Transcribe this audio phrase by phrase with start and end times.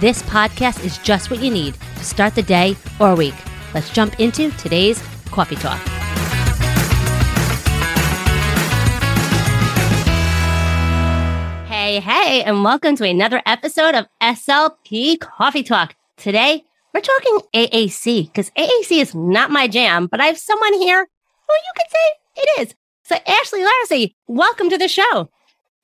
[0.00, 3.34] this podcast is just what you need to start the day or week.
[3.74, 5.80] Let's jump into today's coffee talk.
[11.68, 15.94] Hey, hey, and welcome to another episode of SLP Coffee Talk.
[16.16, 21.06] Today, we're talking AAC because AAC is not my jam, but I have someone here
[21.46, 22.74] who you could say it is.
[23.04, 25.28] So, Ashley Larcy, welcome to the show.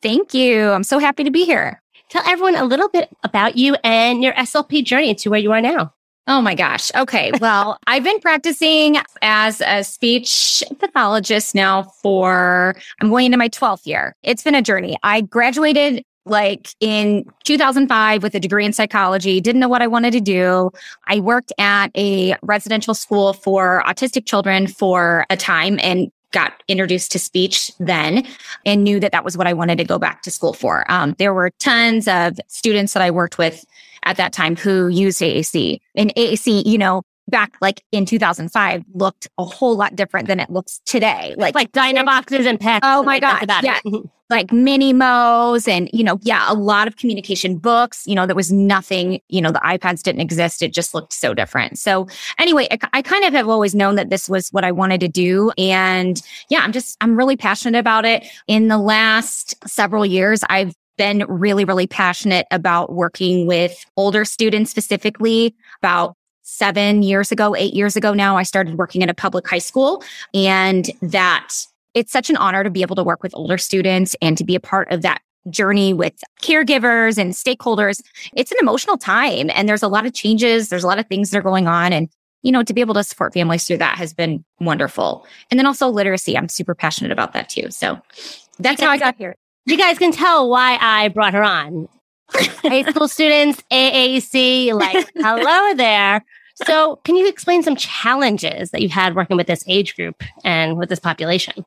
[0.02, 0.70] Thank you.
[0.70, 1.82] I'm so happy to be here.
[2.10, 5.60] Tell everyone a little bit about you and your SLP journey to where you are
[5.60, 5.94] now.
[6.26, 6.92] Oh my gosh.
[6.94, 7.32] Okay.
[7.40, 13.86] Well, I've been practicing as a speech pathologist now for, I'm going into my 12th
[13.86, 14.14] year.
[14.22, 14.98] It's been a journey.
[15.02, 20.12] I graduated like in 2005 with a degree in psychology, didn't know what I wanted
[20.12, 20.70] to do.
[21.06, 27.12] I worked at a residential school for autistic children for a time and got introduced
[27.12, 28.26] to speech then
[28.64, 30.90] and knew that that was what I wanted to go back to school for.
[30.90, 33.64] Um, there were tons of students that I worked with
[34.04, 35.80] at that time who used AAC.
[35.94, 40.50] And AAC, you know, back like in 2005 looked a whole lot different than it
[40.50, 41.34] looks today.
[41.36, 42.80] Like like DynaVoxes and PECs.
[42.82, 43.46] Oh my god.
[43.62, 43.80] Yeah.
[44.30, 48.52] like MiniMo's and you know yeah a lot of communication books you know there was
[48.52, 50.62] nothing you know the ipads didn't exist.
[50.62, 51.78] It just looked so different.
[51.78, 52.06] So
[52.38, 55.08] anyway I, I, kind of have always known that this was what i wanted to
[55.08, 55.50] do.
[55.58, 58.24] And yeah i'm just i'm really passionate about it.
[58.46, 64.70] In the last several years i've been really, really passionate about working with older students
[64.70, 65.54] specifically.
[65.82, 69.60] About seven years ago, eight years ago now, I started working at a public high
[69.60, 70.04] school.
[70.34, 71.54] And that
[71.94, 74.54] it's such an honor to be able to work with older students and to be
[74.54, 78.02] a part of that journey with caregivers and stakeholders.
[78.34, 80.68] It's an emotional time and there's a lot of changes.
[80.68, 81.92] There's a lot of things that are going on.
[81.92, 82.08] And,
[82.42, 85.26] you know, to be able to support families through that has been wonderful.
[85.50, 86.36] And then also literacy.
[86.36, 87.70] I'm super passionate about that too.
[87.70, 87.98] So
[88.58, 89.34] that's how I got here
[89.66, 91.88] you guys can tell why I brought her on.
[92.30, 96.24] High school students, AAC, like, hello there.
[96.66, 100.76] So, can you explain some challenges that you've had working with this age group and
[100.76, 101.64] with this population?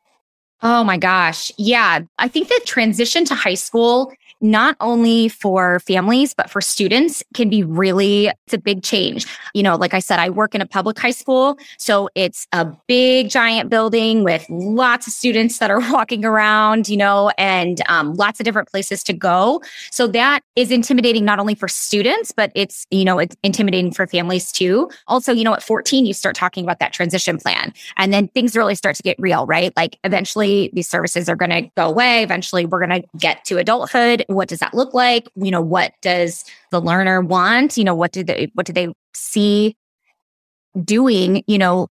[0.65, 1.51] Oh my gosh.
[1.57, 1.99] Yeah.
[2.17, 4.13] I think the transition to high school
[4.43, 9.25] not only for families, but for students can be really, it's a big change.
[9.53, 11.57] You know, like I said, I work in a public high school.
[11.77, 16.97] So it's a big giant building with lots of students that are walking around, you
[16.97, 19.61] know, and um, lots of different places to go.
[19.91, 24.05] So that is intimidating not only for students, but it's, you know, it's intimidating for
[24.07, 24.89] families too.
[25.07, 28.57] Also, you know, at 14, you start talking about that transition plan and then things
[28.57, 29.71] really start to get real, right?
[29.77, 32.23] Like eventually these services are going to go away.
[32.23, 35.27] Eventually we're going to get to adulthood what does that look like?
[35.35, 37.77] You know, what does the learner want?
[37.77, 39.75] You know, what do they what do they see
[40.83, 41.87] doing, you know,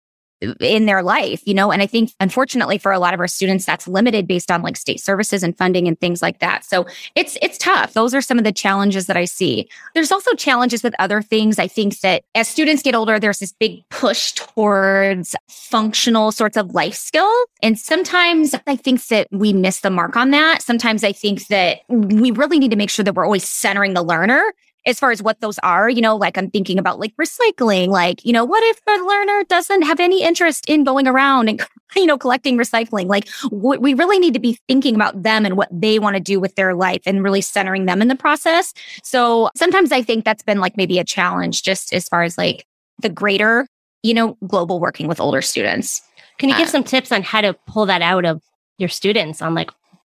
[0.59, 1.71] in their life, you know?
[1.71, 4.77] And I think unfortunately for a lot of our students, that's limited based on like
[4.77, 6.65] state services and funding and things like that.
[6.65, 6.85] So
[7.15, 7.93] it's, it's tough.
[7.93, 9.69] Those are some of the challenges that I see.
[9.93, 11.59] There's also challenges with other things.
[11.59, 16.73] I think that as students get older, there's this big push towards functional sorts of
[16.73, 17.47] life skills.
[17.61, 20.61] And sometimes I think that we miss the mark on that.
[20.61, 24.03] Sometimes I think that we really need to make sure that we're always centering the
[24.03, 24.53] learner
[24.86, 28.25] as far as what those are, you know, like I'm thinking about like recycling, like,
[28.25, 31.62] you know, what if the learner doesn't have any interest in going around and,
[31.95, 33.07] you know, collecting recycling?
[33.07, 36.39] Like we really need to be thinking about them and what they want to do
[36.39, 38.74] with their life and really centering them in the process.
[39.04, 42.66] So sometimes I think that's been like maybe a challenge just as far as like
[43.01, 43.68] the greater,
[44.04, 46.01] you know, global working with older students.
[46.39, 48.42] Can you give uh, some tips on how to pull that out of
[48.80, 49.69] your students on like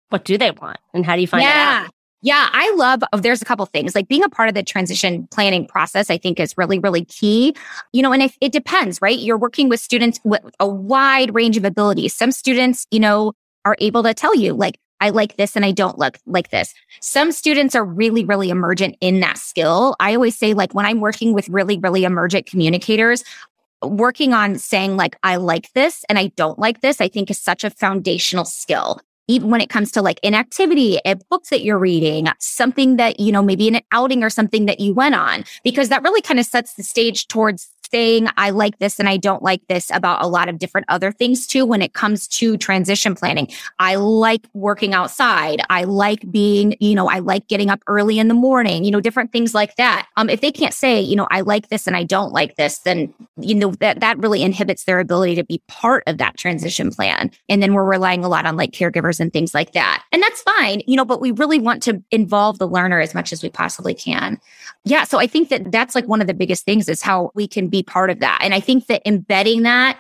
[0.10, 1.84] what do they want and how do you find yeah.
[1.86, 1.92] out?
[2.26, 5.28] Yeah, I love, oh, there's a couple things like being a part of the transition
[5.30, 7.56] planning process, I think is really, really key.
[7.94, 9.20] You know, and it, it depends, right?
[9.20, 12.16] You're working with students with a wide range of abilities.
[12.16, 13.34] Some students, you know,
[13.64, 16.74] are able to tell you like, I like this and I don't look like this.
[17.00, 19.96] Some students are really, really emergent in that skill.
[20.00, 23.24] I always say, like, when I'm working with really, really emergent communicators,
[23.84, 27.38] working on saying, like, I like this and I don't like this, I think is
[27.38, 31.80] such a foundational skill even when it comes to like inactivity, a book that you're
[31.80, 35.90] reading, something that, you know, maybe an outing or something that you went on, because
[35.90, 39.42] that really kind of sets the stage towards saying I like this and I don't
[39.42, 43.16] like this about a lot of different other things too when it comes to transition
[43.16, 43.48] planning.
[43.80, 45.62] I like working outside.
[45.70, 49.00] I like being, you know, I like getting up early in the morning, you know,
[49.00, 50.10] different things like that.
[50.18, 52.80] Um, if they can't say, you know, I like this and I don't like this,
[52.80, 56.92] then, you know, that, that really inhibits their ability to be part of that transition
[56.92, 57.32] plan.
[57.48, 60.04] And then we're relying a lot on like caregivers and things like that.
[60.12, 63.32] And that's fine, you know, but we really want to involve the learner as much
[63.32, 64.38] as we possibly can.
[64.84, 65.06] Yeah.
[65.06, 67.70] So I think that that's like one of the biggest things is how we can
[67.70, 68.40] be part of that.
[68.42, 70.00] And I think that embedding that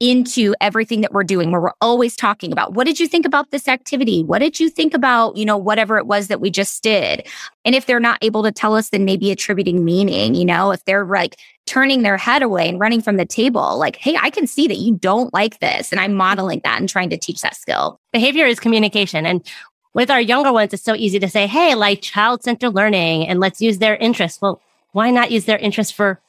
[0.00, 3.50] into everything that we're doing where we're always talking about what did you think about
[3.50, 6.82] this activity what did you think about you know whatever it was that we just
[6.82, 7.26] did
[7.66, 10.82] and if they're not able to tell us then maybe attributing meaning you know if
[10.86, 11.36] they're like
[11.66, 14.78] turning their head away and running from the table like hey i can see that
[14.78, 18.46] you don't like this and i'm modeling that and trying to teach that skill behavior
[18.46, 19.46] is communication and
[19.92, 23.40] with our younger ones, it's so easy to say, Hey, like child centered learning and
[23.40, 24.40] let's use their interests.
[24.40, 24.60] Well,
[24.92, 26.20] why not use their interests for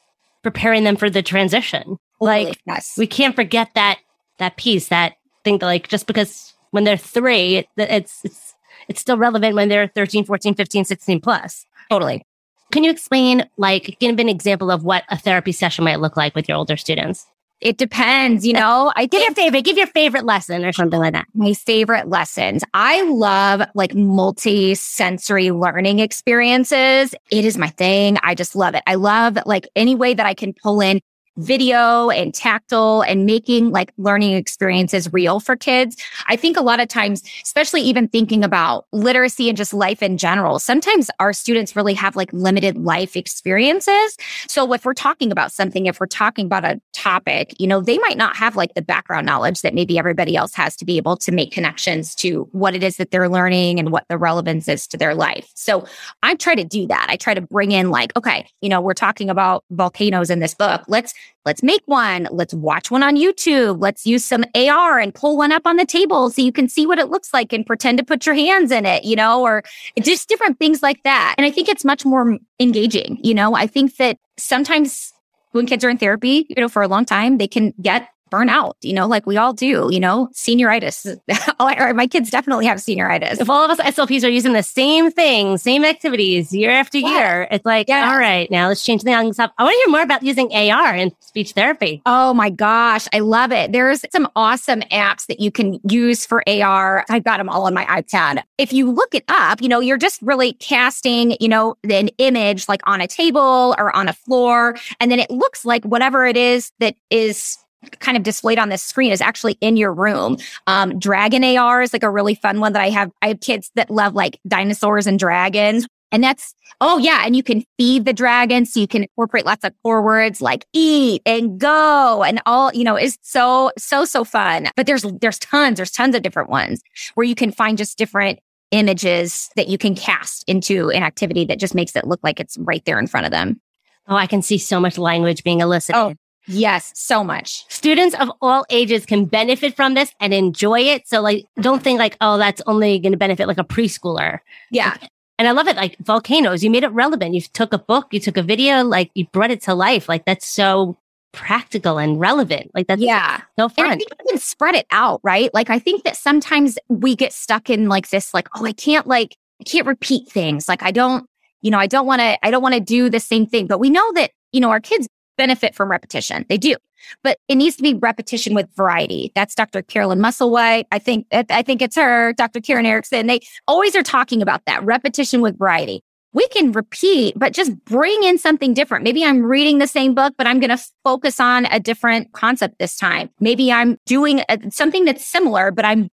[0.43, 1.97] preparing them for the transition?
[2.19, 2.93] Like yes.
[2.97, 3.99] we can't forget that,
[4.37, 8.53] that piece, that thing that like, just because when they're three, it's, it's,
[8.87, 11.65] it's still relevant when they're 13, 14, 15, 16 plus.
[11.89, 12.23] Totally.
[12.71, 16.33] Can you explain, like, give an example of what a therapy session might look like
[16.35, 17.27] with your older students?
[17.61, 18.91] It depends, you know.
[18.95, 21.27] I give your favorite, give your favorite lesson or something like that.
[21.33, 22.63] My favorite lessons.
[22.73, 27.13] I love like multi-sensory learning experiences.
[27.29, 28.17] It is my thing.
[28.23, 28.83] I just love it.
[28.87, 31.01] I love like any way that I can pull in
[31.37, 35.95] video and tactile and making like learning experiences real for kids.
[36.27, 40.17] I think a lot of times, especially even thinking about literacy and just life in
[40.17, 44.17] general, sometimes our students really have like limited life experiences.
[44.47, 47.97] So if we're talking about something, if we're talking about a topic, you know, they
[47.99, 51.17] might not have like the background knowledge that maybe everybody else has to be able
[51.17, 54.85] to make connections to what it is that they're learning and what the relevance is
[54.87, 55.49] to their life.
[55.55, 55.85] So
[56.23, 57.07] I try to do that.
[57.09, 60.53] I try to bring in like, okay, you know, we're talking about volcanoes in this
[60.53, 60.83] book.
[60.87, 61.13] Let's
[61.45, 62.27] let's make one.
[62.31, 63.81] Let's watch one on YouTube.
[63.81, 66.85] Let's use some AR and pull one up on the table so you can see
[66.85, 69.63] what it looks like and pretend to put your hands in it, you know, or
[70.01, 71.35] just different things like that.
[71.37, 73.19] And I think it's much more engaging.
[73.23, 75.11] You know, I think that sometimes
[75.51, 78.49] when kids are in therapy, you know, for a long time, they can get burn
[78.49, 81.19] out, you know, like we all do, you know, senioritis.
[81.95, 83.39] My kids definitely have senioritis.
[83.39, 87.09] If all of us SLPs are using the same thing, same activities year after yeah.
[87.09, 88.09] year, it's like, yeah.
[88.09, 89.51] all right, now let's change the stuff.
[89.57, 92.01] I want to hear more about using AR in speech therapy.
[92.05, 93.73] Oh my gosh, I love it.
[93.73, 97.05] There's some awesome apps that you can use for AR.
[97.09, 98.41] I've got them all on my iPad.
[98.57, 102.69] If you look it up, you know, you're just really casting, you know, an image
[102.69, 104.77] like on a table or on a floor.
[104.99, 107.57] And then it looks like whatever it is that is
[107.99, 110.37] kind of displayed on this screen is actually in your room.
[110.67, 113.11] Um, Dragon AR is like a really fun one that I have.
[113.21, 115.87] I have kids that love like dinosaurs and dragons.
[116.11, 117.23] And that's, oh yeah.
[117.25, 118.65] And you can feed the dragon.
[118.65, 122.83] So you can incorporate lots of core words like eat and go and all, you
[122.83, 124.69] know, is so, so, so fun.
[124.75, 126.81] But there's, there's tons, there's tons of different ones
[127.15, 128.39] where you can find just different
[128.71, 132.57] images that you can cast into an activity that just makes it look like it's
[132.57, 133.61] right there in front of them.
[134.07, 135.97] Oh, I can see so much language being elicited.
[135.97, 136.15] Oh,
[136.47, 137.65] Yes, so much.
[137.69, 141.07] Students of all ages can benefit from this and enjoy it.
[141.07, 144.39] So like don't think like, oh, that's only going to benefit like a preschooler.
[144.71, 144.97] Yeah.
[145.37, 145.75] and I love it.
[145.75, 147.33] Like volcanoes, you made it relevant.
[147.35, 150.09] You took a book, you took a video, like you brought it to life.
[150.09, 150.97] Like that's so
[151.31, 152.71] practical and relevant.
[152.73, 153.85] Like that's yeah, so fun.
[153.85, 155.53] And I think you can spread it out, right?
[155.53, 159.07] Like I think that sometimes we get stuck in like this, like, oh, I can't
[159.07, 160.67] like I can't repeat things.
[160.67, 161.25] Like I don't,
[161.61, 163.67] you know, I don't want to, I don't want to do the same thing.
[163.67, 165.07] But we know that, you know, our kids
[165.41, 166.45] benefit from repetition.
[166.49, 166.75] They do.
[167.23, 169.31] But it needs to be repetition with variety.
[169.33, 169.81] That's Dr.
[169.81, 170.85] Carolyn Musselwhite.
[170.91, 172.61] I think I think it's her, Dr.
[172.61, 173.25] Karen Erickson.
[173.25, 178.23] They always are talking about that repetition with variety we can repeat, but just bring
[178.23, 179.03] in something different.
[179.03, 182.79] Maybe I'm reading the same book, but I'm going to focus on a different concept
[182.79, 183.29] this time.
[183.39, 186.09] Maybe I'm doing a, something that's similar, but I'm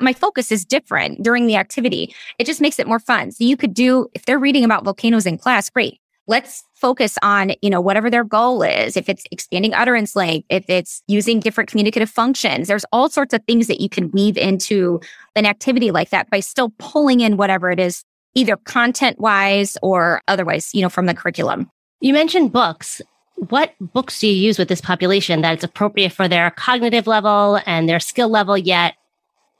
[0.00, 2.12] my focus is different during the activity.
[2.38, 3.30] It just makes it more fun.
[3.30, 6.00] So you could do, if they're reading about volcanoes in class, great.
[6.26, 8.96] Let's focus on, you know, whatever their goal is.
[8.96, 13.42] If it's expanding utterance length, if it's using different communicative functions, there's all sorts of
[13.44, 15.00] things that you can weave into
[15.34, 20.22] an activity like that by still pulling in whatever it is either content wise or
[20.28, 21.70] otherwise, you know, from the curriculum.
[22.00, 23.02] You mentioned books.
[23.48, 27.60] What books do you use with this population that it's appropriate for their cognitive level
[27.66, 28.94] and their skill level, yet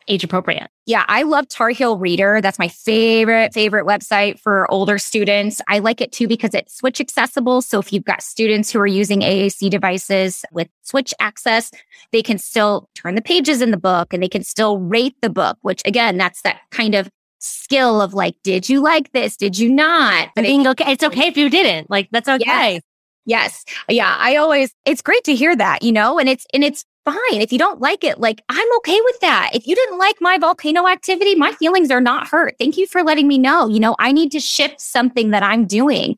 [0.09, 0.69] age appropriate?
[0.87, 2.41] Yeah, I love Tar Heel Reader.
[2.41, 5.61] That's my favorite, favorite website for older students.
[5.69, 7.63] I like it too because it's switch accessible.
[7.63, 11.71] So if you've got students who are using AAC devices with switch access,
[12.13, 15.31] they can still turn the pages in the book and they can still rate the
[15.31, 19.37] book, which again, that's that kind of skill of like, did you like this?
[19.37, 20.29] Did you not?
[20.35, 20.93] But being okay.
[20.93, 21.91] It's okay if you didn't.
[21.91, 22.75] Like, that's okay.
[22.75, 22.83] Yes.
[23.27, 23.65] Yes.
[23.89, 24.17] Yeah.
[24.19, 27.41] I always, it's great to hear that, you know, and it's, and it's fine.
[27.41, 29.51] If you don't like it, like I'm okay with that.
[29.55, 32.55] If you didn't like my volcano activity, my feelings are not hurt.
[32.59, 33.69] Thank you for letting me know.
[33.69, 36.17] You know, I need to shift something that I'm doing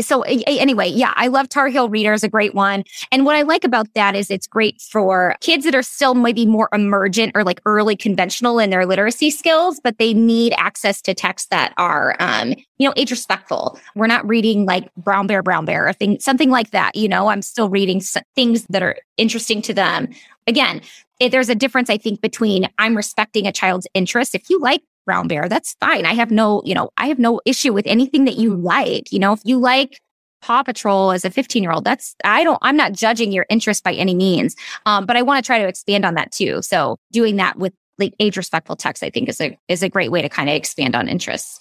[0.00, 2.84] so anyway, yeah, I love Tar Heel Reader is a great one.
[3.10, 6.46] And what I like about that is it's great for kids that are still maybe
[6.46, 11.14] more emergent or like early conventional in their literacy skills, but they need access to
[11.14, 13.78] texts that are, um, you know, age respectful.
[13.94, 16.94] We're not reading like Brown Bear, Brown Bear, or thing, something like that.
[16.94, 18.00] You know, I'm still reading
[18.34, 20.08] things that are interesting to them.
[20.46, 20.80] Again,
[21.20, 24.34] there's a difference, I think, between I'm respecting a child's interest.
[24.34, 26.06] If you like brown bear, that's fine.
[26.06, 29.12] I have no, you know, I have no issue with anything that you like.
[29.12, 30.00] You know, if you like
[30.40, 33.84] Paw Patrol as a 15 year old, that's, I don't, I'm not judging your interest
[33.84, 34.56] by any means.
[34.86, 36.62] Um, but I want to try to expand on that too.
[36.62, 40.10] So doing that with like age respectful text, I think is a, is a great
[40.10, 41.60] way to kind of expand on interests.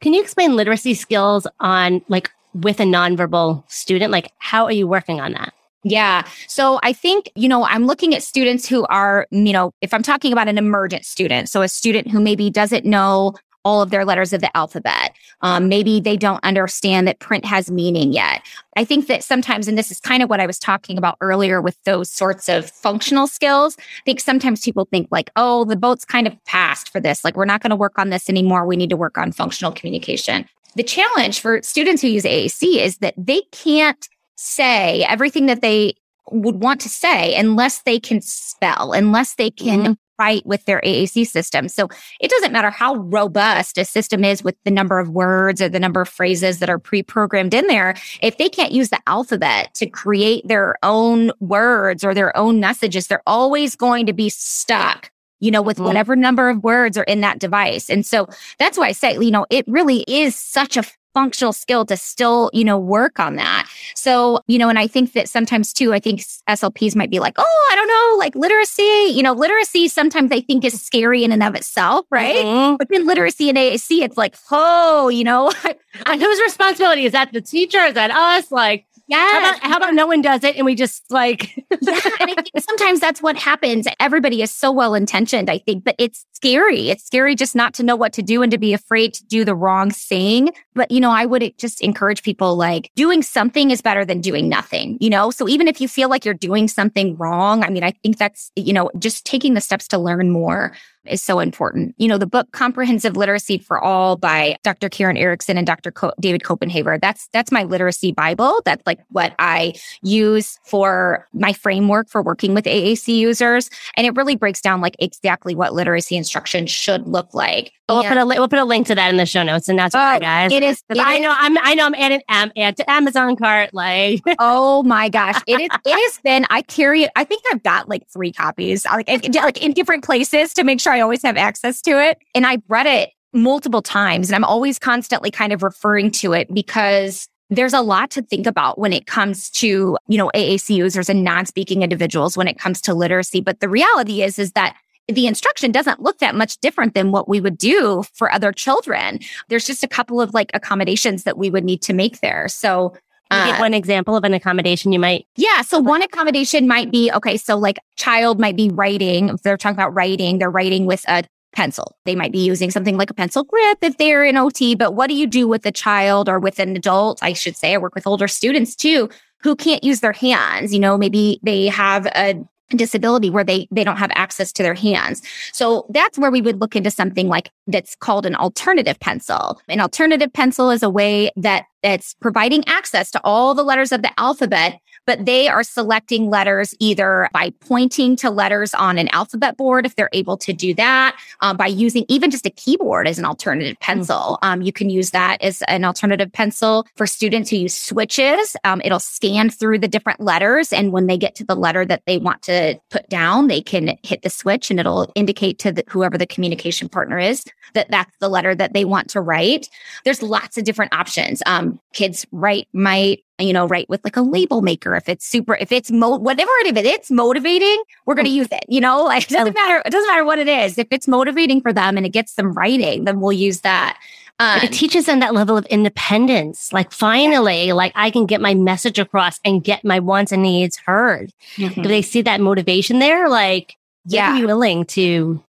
[0.00, 4.12] Can you explain literacy skills on like with a nonverbal student?
[4.12, 5.54] Like, how are you working on that?
[5.84, 6.26] Yeah.
[6.48, 10.02] So I think, you know, I'm looking at students who are, you know, if I'm
[10.02, 13.34] talking about an emergent student, so a student who maybe doesn't know
[13.66, 15.12] all of their letters of the alphabet.
[15.40, 18.40] Um, maybe they don't understand that print has meaning yet.
[18.76, 21.60] I think that sometimes, and this is kind of what I was talking about earlier
[21.60, 23.76] with those sorts of functional skills.
[23.76, 27.24] I think sometimes people think like, oh, the boat's kind of passed for this.
[27.24, 28.64] Like, we're not going to work on this anymore.
[28.66, 30.48] We need to work on functional communication.
[30.76, 35.94] The challenge for students who use AAC is that they can't say everything that they
[36.30, 39.92] would want to say unless they can spell, unless they can mm-hmm.
[40.18, 41.68] write with their AAC system.
[41.68, 41.88] So
[42.20, 45.80] it doesn't matter how robust a system is with the number of words or the
[45.80, 47.94] number of phrases that are pre-programmed in there.
[48.22, 53.06] If they can't use the alphabet to create their own words or their own messages,
[53.06, 55.86] they're always going to be stuck you know, with mm-hmm.
[55.86, 57.90] whatever number of words are in that device.
[57.90, 58.26] And so
[58.58, 60.84] that's why I say, you know, it really is such a
[61.16, 63.66] functional skill to still, you know, work on that.
[63.94, 67.32] So, you know, and I think that sometimes too, I think SLPs might be like,
[67.38, 71.32] oh, I don't know, like literacy, you know, literacy sometimes I think is scary in
[71.32, 72.44] and of itself, right?
[72.44, 72.76] Mm-hmm.
[72.76, 75.50] But then literacy in AAC, it's like, oh, you know,
[76.06, 77.32] and whose responsibility is that?
[77.32, 77.78] The teacher?
[77.78, 78.52] Is that us?
[78.52, 79.18] Like, yeah.
[79.18, 81.56] How about, how about no one does it and we just like.
[81.80, 82.00] yeah.
[82.20, 83.86] And I think sometimes that's what happens.
[84.00, 86.90] Everybody is so well intentioned, I think, but it's scary.
[86.90, 89.44] It's scary just not to know what to do and to be afraid to do
[89.44, 90.50] the wrong thing.
[90.74, 94.48] But, you know, I would just encourage people like doing something is better than doing
[94.48, 95.30] nothing, you know?
[95.30, 98.50] So even if you feel like you're doing something wrong, I mean, I think that's,
[98.56, 100.72] you know, just taking the steps to learn more
[101.08, 101.94] is so important.
[101.98, 104.88] You know, the book Comprehensive Literacy for All by Dr.
[104.88, 105.90] Karen Erickson and Dr.
[105.90, 107.00] Co- David Koppenhaver.
[107.00, 108.60] That's that's my literacy bible.
[108.64, 114.14] That's like what I use for my framework for working with AAC users, and it
[114.14, 117.72] really breaks down like exactly what literacy instruction should look like.
[117.88, 119.94] We'll put a we'll put a link to that in the show notes, and that's
[119.94, 120.50] oh, right, guys.
[120.50, 120.82] It is.
[120.88, 121.32] It I know.
[121.38, 121.56] I'm.
[121.58, 121.86] I know.
[121.86, 123.72] I'm adding am, add to Amazon cart.
[123.72, 125.68] Like, oh my gosh, it is.
[125.84, 126.46] It has been.
[126.50, 127.12] I carry it.
[127.14, 130.95] I think I've got like three copies, like like in different places to make sure
[130.96, 132.18] I always have access to it.
[132.34, 136.52] And I've read it multiple times, and I'm always constantly kind of referring to it
[136.52, 141.08] because there's a lot to think about when it comes to, you know, AAC users
[141.08, 143.40] and non-speaking individuals when it comes to literacy.
[143.40, 144.76] But the reality is, is that
[145.08, 149.20] the instruction doesn't look that much different than what we would do for other children.
[149.48, 152.48] There's just a couple of like accommodations that we would need to make there.
[152.48, 152.94] So
[153.30, 155.26] Can you give Uh, one example of an accommodation you might.
[155.36, 155.62] Yeah.
[155.62, 157.36] So one accommodation might be okay.
[157.36, 159.30] So like child might be writing.
[159.30, 161.96] If they're talking about writing, they're writing with a pencil.
[162.04, 164.74] They might be using something like a pencil grip if they're in OT.
[164.74, 167.22] But what do you do with a child or with an adult?
[167.22, 169.08] I should say, I work with older students too
[169.42, 170.72] who can't use their hands.
[170.72, 172.34] You know, maybe they have a
[172.70, 175.22] disability where they they don't have access to their hands.
[175.52, 179.60] So that's where we would look into something like that's called an alternative pencil.
[179.68, 184.02] An alternative pencil is a way that it's providing access to all the letters of
[184.02, 189.56] the alphabet, but they are selecting letters either by pointing to letters on an alphabet
[189.56, 193.18] board if they're able to do that, uh, by using even just a keyboard as
[193.18, 194.38] an alternative pencil.
[194.42, 198.56] Um, you can use that as an alternative pencil for students who use switches.
[198.64, 202.02] Um, it'll scan through the different letters, and when they get to the letter that
[202.06, 205.84] they want to put down, they can hit the switch, and it'll indicate to the,
[205.88, 207.44] whoever the communication partner is
[207.74, 209.68] that that's the letter that they want to write.
[210.04, 211.42] There's lots of different options.
[211.46, 215.54] Um, kids write might you know write with like a label maker if it's super
[215.56, 219.04] if it's mo- whatever it is it's motivating we're going to use it you know
[219.04, 221.98] like it doesn't matter it doesn't matter what it is if it's motivating for them
[221.98, 223.98] and it gets them writing then we'll use that
[224.38, 226.72] um, it teaches them that level of independence.
[226.72, 230.76] Like finally, like I can get my message across and get my wants and needs
[230.76, 231.32] heard.
[231.56, 231.82] mhm.
[231.82, 233.28] Do they see that motivation there?
[233.30, 235.42] Like, yeah yeah, be willing to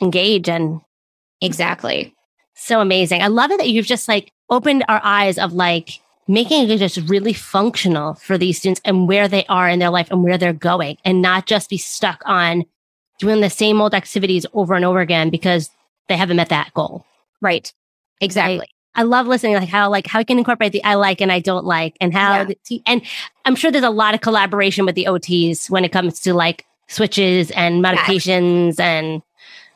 [0.00, 0.80] engage and
[1.40, 2.14] exactly
[2.54, 3.22] so amazing.
[3.22, 6.98] I love it that you've just like opened our eyes of like making it just
[7.08, 10.52] really functional for these students and where they are in their life and where they're
[10.52, 12.64] going and not just be stuck on
[13.18, 15.70] doing the same old activities over and over again because
[16.08, 17.06] they haven't met that goal.
[17.40, 17.72] right
[18.20, 21.32] exactly I love listening like how like how you can incorporate the I like and
[21.32, 22.44] I don't like and how Yeah.
[22.68, 23.00] the and
[23.46, 26.66] I'm sure there's a lot of collaboration with the OTs when it comes to like
[26.88, 29.22] switches and modifications and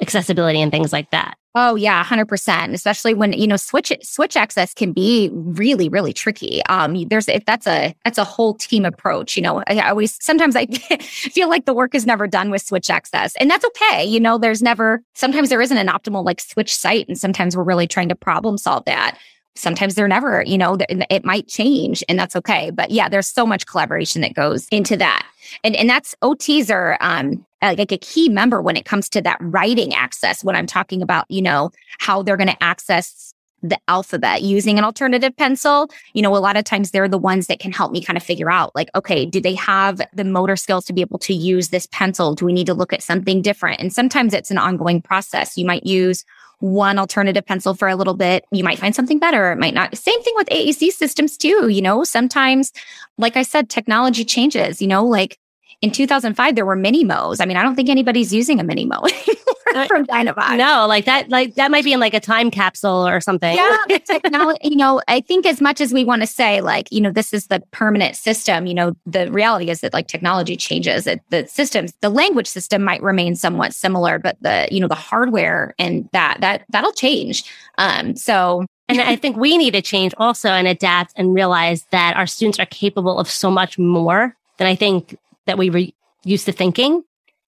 [0.03, 1.39] accessibility and things like that.
[1.57, 2.75] Oh yeah, hundred percent.
[2.75, 6.65] Especially when you know switch switch access can be really really tricky.
[6.65, 9.37] Um, there's that's a that's a whole team approach.
[9.37, 10.67] You know, I always sometimes I
[11.01, 14.05] feel like the work is never done with switch access, and that's okay.
[14.05, 17.63] You know, there's never sometimes there isn't an optimal like switch site, and sometimes we're
[17.63, 19.17] really trying to problem solve that.
[19.55, 20.43] Sometimes they're never.
[20.45, 22.73] You know, it might change, and that's okay.
[22.73, 25.25] But yeah, there's so much collaboration that goes into that,
[25.63, 29.23] and and that's OTs are um Uh, like a key member when it comes to
[29.23, 33.35] that writing access when i'm talking about you know how they're going to access
[33.65, 35.91] the alphabet using an alternative pencil.
[36.13, 38.23] You know a lot of times they're the ones that can help me kind of
[38.23, 41.71] figure out like okay do they have the motor skills to be able to use
[41.71, 42.35] this pencil?
[42.35, 43.81] Do we need to look at something different?
[43.81, 45.57] And sometimes it's an ongoing process.
[45.57, 46.25] You might use
[46.61, 48.45] one alternative pencil for a little bit.
[48.53, 49.53] You might find something better.
[49.53, 49.97] It might not.
[49.97, 52.05] Same thing with AAC systems too you know?
[52.05, 52.71] Sometimes
[53.17, 55.05] like i said technology changes you know?
[55.07, 55.39] Like
[55.85, 58.99] in 2005 there were MiniMos i mean i don't think anybody's using a MiniMo
[59.75, 63.07] anymore from DynaVox No, like that like that might be in like a time capsule
[63.07, 63.55] or something.
[63.57, 67.01] yeah technology you know i think as much as we want to say like you
[67.01, 71.07] know this is the permanent system you know the reality is that like technology changes
[71.07, 74.95] it, the systems the language system might remain somewhat similar but the you know the
[74.95, 77.45] hardware and that that that'll change.
[77.79, 82.17] Um so And I think we need to change also and adapt and realize that
[82.17, 85.17] our students are capable of so much more than I think
[85.47, 85.83] that we were
[86.25, 87.03] used to thinking.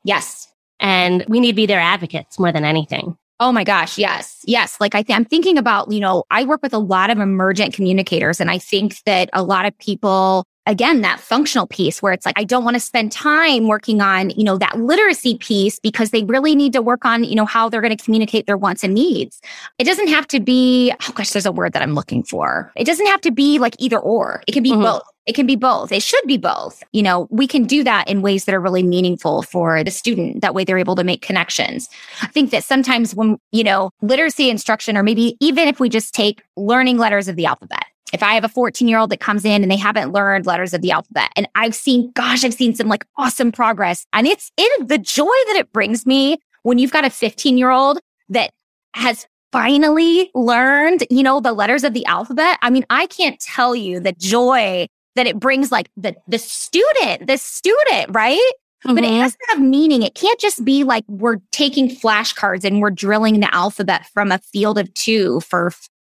[0.04, 0.48] yes
[0.80, 3.16] And we need to be their advocates more than anything.
[3.38, 4.40] Oh my gosh, yes.
[4.46, 7.18] Yes, like I th- I'm thinking about, you know, I work with a lot of
[7.18, 12.12] emergent communicators and I think that a lot of people again that functional piece where
[12.14, 15.78] it's like I don't want to spend time working on, you know, that literacy piece
[15.78, 18.56] because they really need to work on, you know, how they're going to communicate their
[18.56, 19.40] wants and needs.
[19.78, 22.72] It doesn't have to be oh gosh, there's a word that I'm looking for.
[22.74, 24.42] It doesn't have to be like either or.
[24.48, 24.82] It can be Mhm.
[24.82, 25.02] both.
[25.26, 25.90] It can be both.
[25.90, 26.84] It should be both.
[26.92, 30.40] You know, we can do that in ways that are really meaningful for the student.
[30.40, 31.88] That way they're able to make connections.
[32.22, 36.14] I think that sometimes when, you know, literacy instruction, or maybe even if we just
[36.14, 39.44] take learning letters of the alphabet, if I have a 14 year old that comes
[39.44, 42.74] in and they haven't learned letters of the alphabet, and I've seen, gosh, I've seen
[42.74, 44.06] some like awesome progress.
[44.12, 47.70] And it's in the joy that it brings me when you've got a 15 year
[47.70, 48.52] old that
[48.94, 52.58] has finally learned, you know, the letters of the alphabet.
[52.62, 57.26] I mean, I can't tell you the joy that it brings like the the student,
[57.26, 58.52] the student, right?
[58.84, 59.20] But it Mhm.
[59.20, 60.02] has to have meaning.
[60.02, 64.38] It can't just be like we're taking flashcards and we're drilling the alphabet from a
[64.38, 65.72] field of two for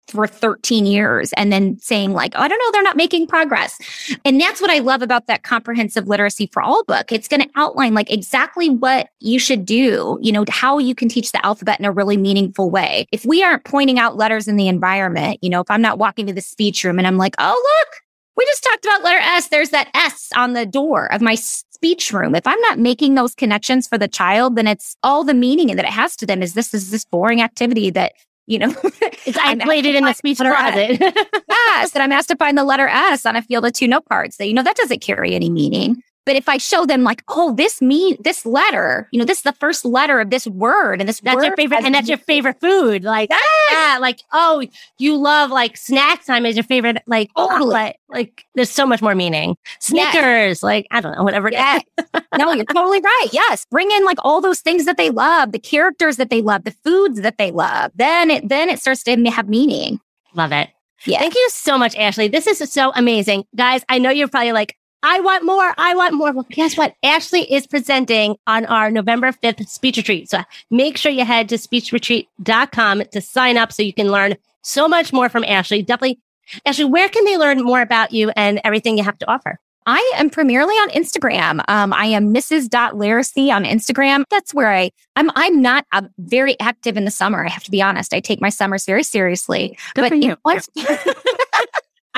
[0.08, 3.78] for 13 years and then saying like, oh, I don't know, they're not making progress.
[4.24, 7.12] And that's what I love about that comprehensive literacy for all book.
[7.12, 11.08] It's going to outline like exactly what you should do, you know, how you can
[11.08, 13.06] teach the alphabet in a really meaningful way.
[13.12, 16.26] If we aren't pointing out letters in the environment, you know, if I'm not walking
[16.26, 17.50] to the speech room and I'm like, oh,
[17.84, 17.94] look,
[18.40, 19.48] we just talked about letter S.
[19.48, 22.34] There's that S on the door of my speech room.
[22.34, 25.84] If I'm not making those connections for the child, then it's all the meaning that
[25.84, 28.14] it has to them is this is this boring activity that
[28.46, 28.74] you know,
[29.26, 30.98] it's isolated in the speech closet.
[31.48, 31.94] yes.
[31.94, 34.38] And I'm asked to find the letter S on a field of two note cards
[34.38, 36.02] that, you know, that doesn't carry any meaning.
[36.26, 39.44] But if I show them like, oh, this mean this letter, you know, this is
[39.44, 42.60] the first letter of this word, and this that's your favorite, and that's your favorite
[42.60, 43.04] food.
[43.04, 43.40] Like, yes.
[43.70, 44.64] Yeah, like, oh,
[44.98, 47.70] you love like snack time is your favorite, like, totally.
[47.70, 49.56] Like, like, there's so much more meaning.
[49.80, 50.62] Snickers, yes.
[50.62, 51.50] like, I don't know, whatever.
[51.50, 51.80] Yeah.
[52.38, 53.28] no, you're totally right.
[53.32, 56.64] Yes, bring in like all those things that they love, the characters that they love,
[56.64, 57.92] the foods that they love.
[57.94, 60.00] Then it then it starts to have meaning.
[60.34, 60.70] Love it.
[61.06, 61.18] Yeah.
[61.18, 62.28] Thank you so much, Ashley.
[62.28, 63.44] This is so amazing.
[63.56, 65.74] Guys, I know you're probably like, I want more.
[65.78, 66.32] I want more.
[66.32, 66.94] Well, guess what?
[67.02, 70.28] Ashley is presenting on our November 5th speech retreat.
[70.28, 74.88] So make sure you head to speechretreat.com to sign up so you can learn so
[74.88, 75.82] much more from Ashley.
[75.82, 76.20] Definitely.
[76.66, 79.58] Ashley, where can they learn more about you and everything you have to offer?
[79.86, 81.64] I am primarily on Instagram.
[81.68, 82.68] Um, I am Mrs.
[82.94, 84.24] Literacy on Instagram.
[84.30, 87.44] That's where I, I'm, I'm not uh, very active in the summer.
[87.44, 88.12] I have to be honest.
[88.12, 89.78] I take my summers very seriously.
[89.94, 90.36] Good but for you.
[90.44, 90.68] Once,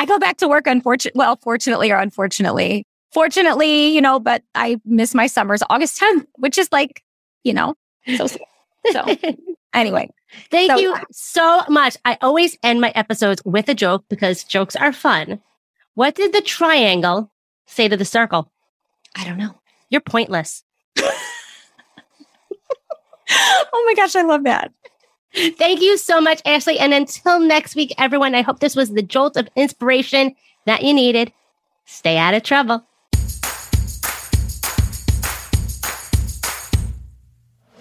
[0.02, 2.84] I go back to work, unfortunately, well, fortunately or unfortunately.
[3.12, 7.04] Fortunately, you know, but I miss my summers August 10th, which is like,
[7.44, 7.76] you know,
[8.16, 8.26] so,
[8.90, 9.06] so
[9.74, 10.10] anyway.
[10.50, 11.96] Thank so, you so much.
[12.04, 15.40] I always end my episodes with a joke because jokes are fun.
[15.94, 17.30] What did the triangle
[17.66, 18.50] say to the circle?
[19.14, 19.54] I don't know.
[19.88, 20.64] You're pointless.
[20.98, 21.12] oh
[23.86, 24.72] my gosh, I love that.
[25.34, 26.78] Thank you so much, Ashley.
[26.78, 30.34] And until next week, everyone, I hope this was the jolt of inspiration
[30.66, 31.32] that you needed.
[31.86, 32.84] Stay out of trouble.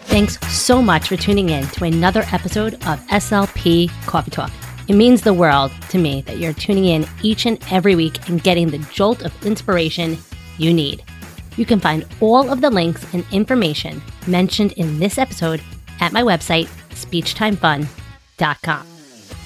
[0.05, 4.51] Thanks so much for tuning in to another episode of SLP Coffee Talk.
[4.87, 8.43] It means the world to me that you're tuning in each and every week and
[8.43, 10.17] getting the jolt of inspiration
[10.57, 11.03] you need.
[11.55, 15.61] You can find all of the links and information mentioned in this episode
[16.01, 16.67] at my website,
[17.05, 18.87] speechtimefun.com.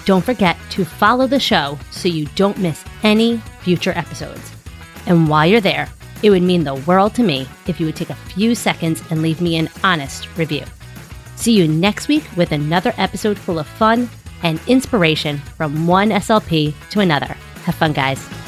[0.05, 4.51] Don't forget to follow the show so you don't miss any future episodes.
[5.07, 5.89] And while you're there,
[6.23, 9.21] it would mean the world to me if you would take a few seconds and
[9.21, 10.63] leave me an honest review.
[11.35, 14.09] See you next week with another episode full of fun
[14.43, 17.35] and inspiration from one SLP to another.
[17.65, 18.44] Have fun, guys.